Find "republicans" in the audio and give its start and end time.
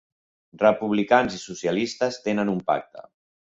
0.61-1.35